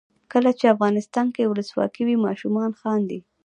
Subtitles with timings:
[0.31, 3.19] کله چې افغانستان کې ولسواکي وي ماشومان خاندي.